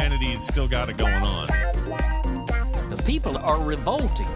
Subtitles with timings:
[0.00, 1.46] that humanity's still got it going on.
[2.88, 4.26] The people are revolting.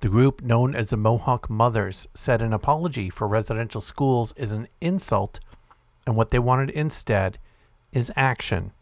[0.00, 4.68] The group, known as the Mohawk Mothers, said an apology for residential schools is an
[4.80, 5.40] insult,
[6.06, 7.38] and what they wanted instead
[7.92, 8.72] is action.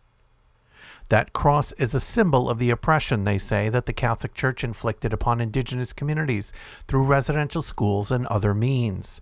[1.09, 5.13] That cross is a symbol of the oppression, they say, that the Catholic Church inflicted
[5.13, 6.53] upon indigenous communities
[6.89, 9.21] through residential schools and other means.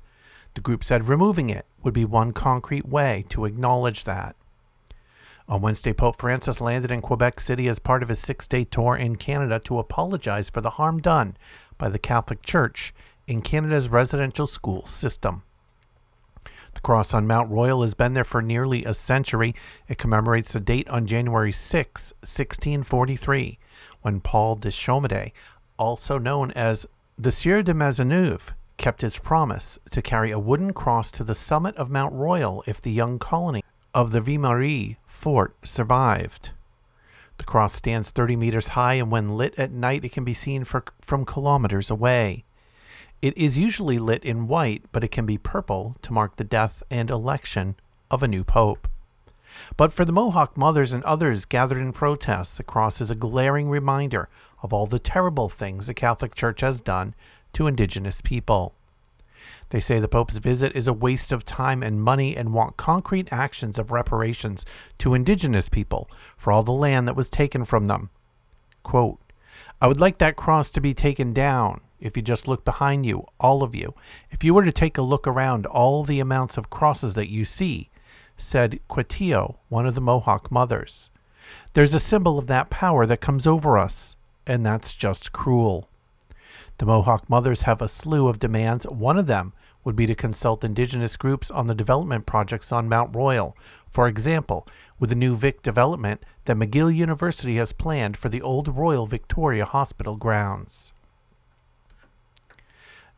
[0.54, 4.36] The group said removing it would be one concrete way to acknowledge that.
[5.46, 8.96] On Wednesday, Pope Francis landed in Quebec City as part of his six day tour
[8.96, 11.36] in Canada to apologize for the harm done
[11.76, 12.94] by the Catholic Church
[13.26, 15.42] in Canada's residential school system.
[16.74, 19.54] The cross on Mount Royal has been there for nearly a century.
[19.88, 23.58] It commemorates the date on January 6, 1643,
[24.02, 25.32] when Paul de Chomedey,
[25.78, 26.86] also known as
[27.16, 31.76] the Sieur de Maisonneuve, kept his promise to carry a wooden cross to the summit
[31.76, 33.62] of Mount Royal if the young colony
[33.94, 36.50] of the Ville Marie fort survived.
[37.38, 40.64] The cross stands 30 meters high, and when lit at night, it can be seen
[40.64, 42.44] for, from kilometers away.
[43.24, 46.82] It is usually lit in white, but it can be purple to mark the death
[46.90, 47.74] and election
[48.10, 48.86] of a new pope.
[49.78, 53.70] But for the Mohawk mothers and others gathered in protest, the cross is a glaring
[53.70, 54.28] reminder
[54.62, 57.14] of all the terrible things the Catholic Church has done
[57.54, 58.74] to indigenous people.
[59.70, 63.32] They say the Pope's visit is a waste of time and money and want concrete
[63.32, 64.66] actions of reparations
[64.98, 68.10] to indigenous people for all the land that was taken from them.
[68.82, 69.18] Quote,
[69.80, 71.80] I would like that cross to be taken down.
[72.00, 73.94] If you just look behind you, all of you,
[74.30, 77.44] if you were to take a look around all the amounts of crosses that you
[77.44, 77.90] see,
[78.36, 81.10] said Quetio, one of the Mohawk mothers.
[81.74, 84.16] There's a symbol of that power that comes over us,
[84.46, 85.88] and that's just cruel.
[86.78, 88.84] The Mohawk mothers have a slew of demands.
[88.88, 89.52] One of them
[89.84, 93.56] would be to consult indigenous groups on the development projects on Mount Royal.
[93.90, 94.66] For example,
[94.98, 99.66] with the new Vic development that McGill University has planned for the old Royal Victoria
[99.66, 100.93] Hospital grounds.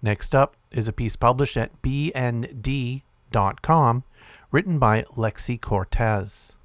[0.02, 3.02] Next up is a piece published at bnd.com
[4.50, 6.56] written by Lexi Cortes.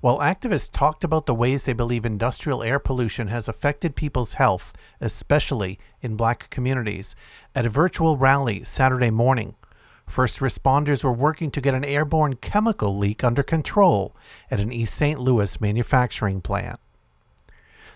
[0.00, 4.74] While activists talked about the ways they believe industrial air pollution has affected people's health,
[5.00, 7.16] especially in black communities,
[7.54, 9.54] at a virtual rally Saturday morning,
[10.06, 14.14] first responders were working to get an airborne chemical leak under control
[14.50, 15.18] at an East St.
[15.18, 16.78] Louis manufacturing plant.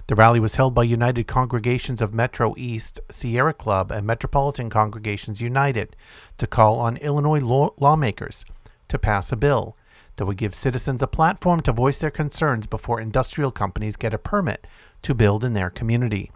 [0.07, 5.41] The rally was held by United Congregations of Metro East, Sierra Club, and Metropolitan Congregations
[5.41, 5.95] United
[6.39, 8.45] to call on Illinois law- lawmakers
[8.89, 9.77] to pass a bill
[10.17, 14.19] that would give citizens a platform to voice their concerns before industrial companies get a
[14.19, 14.67] permit
[15.03, 16.31] to build in their community.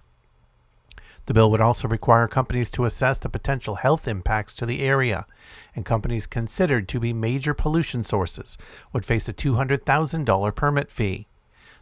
[1.26, 5.26] The bill would also require companies to assess the potential health impacts to the area,
[5.74, 8.58] and companies considered to be major pollution sources
[8.92, 11.26] would face a $200,000 permit fee.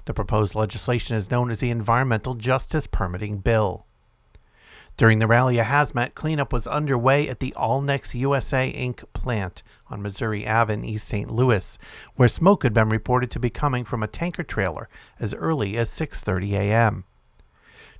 [0.05, 3.87] The proposed legislation is known as the Environmental Justice Permitting Bill.
[4.97, 9.05] During the rally, a hazmat cleanup was underway at the Allnex USA Inc.
[9.13, 11.31] plant on Missouri Ave in East St.
[11.31, 11.79] Louis,
[12.17, 14.89] where smoke had been reported to be coming from a tanker trailer
[15.19, 17.05] as early as 6:30 a.m.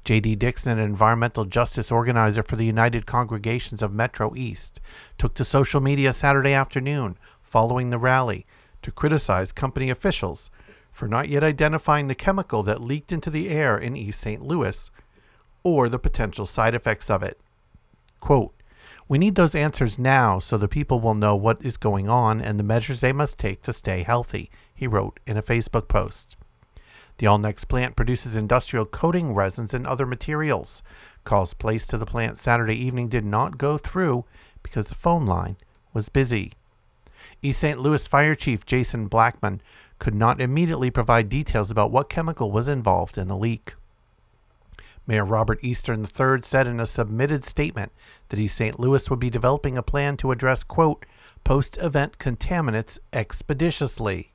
[0.05, 0.35] J.D.
[0.35, 4.81] Dixon, an environmental justice organizer for the United Congregations of Metro East,
[5.17, 8.45] took to social media Saturday afternoon following the rally
[8.83, 10.51] to criticize company officials
[10.93, 14.43] for not yet identifying the chemical that leaked into the air in East St.
[14.43, 14.91] Louis
[15.65, 17.41] or the potential side effects of it.
[18.21, 18.55] Quote,
[19.09, 22.59] we need those answers now so the people will know what is going on and
[22.59, 26.37] the measures they must take to stay healthy, he wrote in a Facebook post.
[27.19, 30.83] The Allnex plant produces industrial coating resins and other materials.
[31.25, 34.25] Calls placed to the plant Saturday evening did not go through
[34.63, 35.57] because the phone line
[35.93, 36.53] was busy.
[37.43, 37.79] East St.
[37.79, 39.61] Louis Fire Chief Jason Blackman
[40.03, 43.77] could not immediately provide details about what chemical was involved in the leak.
[45.07, 47.93] Mayor Robert Eastern III said in a submitted statement
[48.29, 48.81] that East St.
[48.81, 51.07] Louis would be developing a plan to address, quote,
[51.45, 54.33] post event contaminants expeditiously.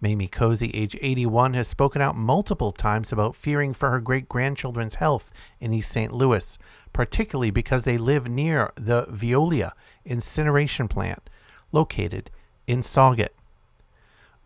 [0.00, 4.96] Mamie Cozy, age 81, has spoken out multiple times about fearing for her great grandchildren's
[4.96, 5.30] health
[5.60, 6.10] in East St.
[6.10, 6.58] Louis,
[6.92, 9.70] particularly because they live near the Veolia
[10.04, 11.30] incineration plant
[11.70, 12.32] located
[12.66, 13.28] in Sauget.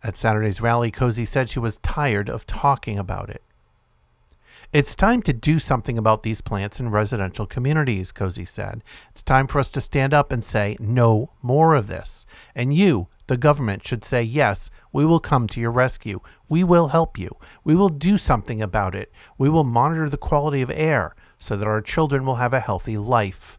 [0.02, 3.42] At Saturday's rally, Cozy said she was tired of talking about it.
[4.72, 8.82] It's time to do something about these plants in residential communities, Cozy said.
[9.10, 12.26] It's time for us to stand up and say, no more of this.
[12.54, 16.20] And you, the government, should say, yes, we will come to your rescue.
[16.48, 17.30] We will help you.
[17.64, 19.12] We will do something about it.
[19.38, 22.98] We will monitor the quality of air so that our children will have a healthy
[22.98, 23.58] life.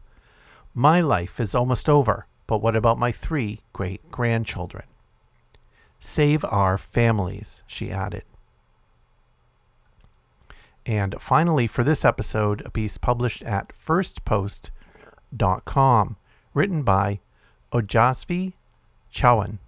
[0.74, 4.84] My life is almost over, but what about my three great grandchildren?
[5.98, 8.22] Save our families, she added.
[10.86, 16.16] And finally, for this episode, a piece published at firstpost.com,
[16.54, 17.20] written by
[17.72, 18.54] Ojasvi
[19.12, 19.58] Chawan.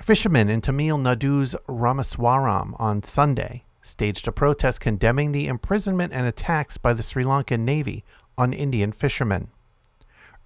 [0.00, 6.78] Fishermen in Tamil Nadu's Rameswaram on Sunday staged a protest condemning the imprisonment and attacks
[6.78, 8.04] by the Sri Lankan Navy
[8.38, 9.48] on Indian fishermen.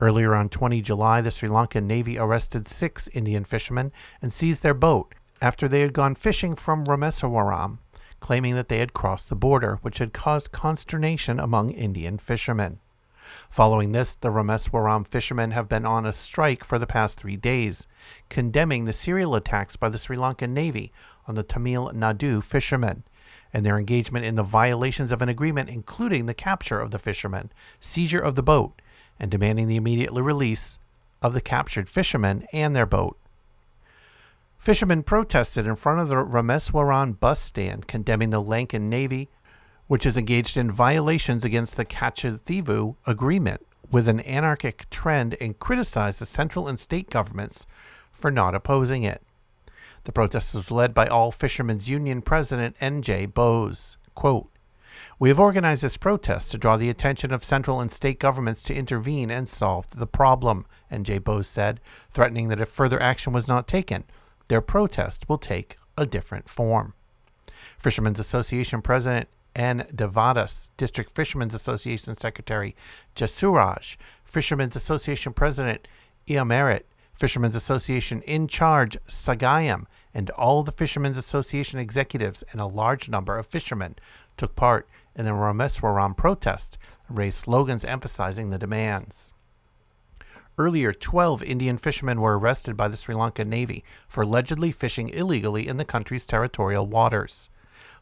[0.00, 4.74] Earlier on 20 July, the Sri Lankan Navy arrested six Indian fishermen and seized their
[4.74, 7.78] boat after they had gone fishing from Rameswaram
[8.20, 12.80] claiming that they had crossed the border, which had caused consternation among Indian fishermen.
[13.50, 17.86] Following this, the Rameswaram fishermen have been on a strike for the past three days,
[18.28, 20.92] condemning the serial attacks by the Sri Lankan Navy
[21.26, 23.04] on the Tamil Nadu fishermen
[23.52, 27.50] and their engagement in the violations of an agreement, including the capture of the fishermen,
[27.80, 28.80] seizure of the boat,
[29.18, 30.78] and demanding the immediate release
[31.22, 33.18] of the captured fishermen and their boat.
[34.58, 39.28] Fishermen protested in front of the Rameswaram bus stand, condemning the Lankan Navy,
[39.86, 46.20] which is engaged in violations against the Katchatheevu Agreement with an anarchic trend, and criticized
[46.20, 47.66] the central and state governments
[48.10, 49.22] for not opposing it.
[50.04, 53.26] The protest was led by All Fishermen's Union President N.J.
[53.26, 53.96] Bose.
[54.14, 54.50] Quote,
[55.18, 58.74] we have organized this protest to draw the attention of central and state governments to
[58.74, 61.20] intervene and solve the problem, N.J.
[61.20, 64.04] Bose said, threatening that if further action was not taken,
[64.48, 66.94] their protest will take a different form.
[67.78, 69.86] Fishermen's Association President N.
[69.94, 72.76] Devadas, District Fishermen's Association Secretary
[73.14, 75.88] Jasuraj, Fishermen's Association President
[76.28, 76.82] Iamerit,
[77.14, 83.38] Fishermen's Association in charge Sagayam, and all the Fishermen's Association executives and a large number
[83.38, 83.96] of fishermen
[84.36, 86.78] took part in the Rameswaram protest
[87.08, 89.32] and raised slogans emphasizing the demands.
[90.58, 95.68] Earlier, 12 Indian fishermen were arrested by the Sri Lankan Navy for allegedly fishing illegally
[95.68, 97.50] in the country's territorial waters.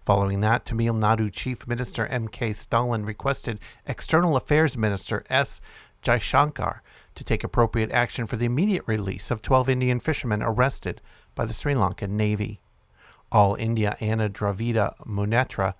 [0.01, 2.53] Following that, Tamil Nadu Chief Minister M.K.
[2.53, 5.61] Stalin requested External Affairs Minister S.
[6.05, 6.81] Jaishankar
[7.15, 11.01] to take appropriate action for the immediate release of 12 Indian fishermen arrested
[11.35, 12.61] by the Sri Lankan Navy.
[13.33, 15.75] All India Anna Dravida Munnetra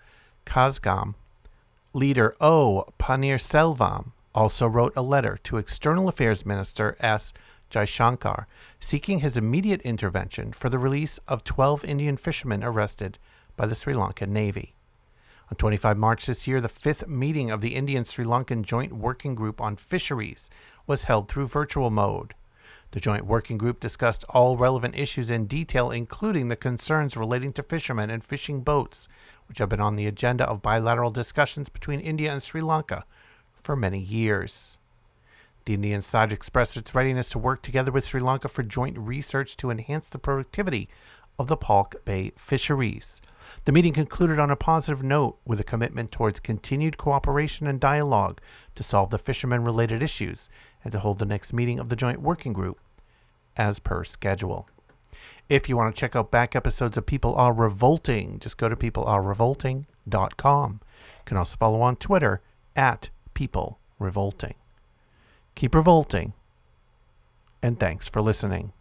[0.45, 1.15] Kazhagam
[1.95, 2.85] leader O.
[2.99, 7.33] Panneerselvam also wrote a letter to External Affairs Minister S.
[7.71, 8.47] Jaishankar
[8.81, 13.19] seeking his immediate intervention for the release of 12 Indian fishermen arrested
[13.57, 14.75] by the Sri Lankan Navy.
[15.51, 19.35] On 25 March this year, the fifth meeting of the Indian Sri Lankan Joint Working
[19.35, 20.51] Group on Fisheries
[20.87, 22.35] was held through virtual mode.
[22.95, 27.65] The Joint Working Group discussed all relevant issues in detail, including the concerns relating to
[27.65, 29.09] fishermen and fishing boats,
[29.49, 33.05] which have been on the agenda of bilateral discussions between India and Sri Lanka
[33.53, 34.79] for many years.
[35.65, 39.57] The Indian side expressed its readiness to work together with Sri Lanka for joint research
[39.57, 40.89] to enhance the productivity
[41.37, 43.21] of the Palk Bay fisheries.
[43.65, 48.41] The meeting concluded on a positive note with a commitment towards continued cooperation and dialogue
[48.77, 50.49] to solve the fishermen related issues
[50.85, 52.79] and to hold the next meeting of the Joint Working Group
[53.57, 54.69] as per schedule.
[55.49, 58.77] If you want to check out back episodes of People Are Revolting, just go to
[58.77, 60.81] peoplearerevolting.com.
[60.83, 62.41] You can also follow on Twitter
[62.75, 64.55] at people revolting.
[65.55, 66.33] Keep revolting,
[67.63, 68.73] and thanks for listening.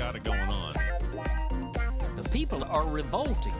[0.00, 0.74] Got it going on,
[2.16, 3.52] The people are revolting.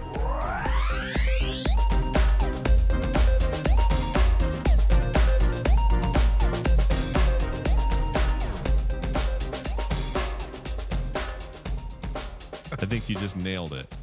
[12.72, 13.99] I think you just nailed it.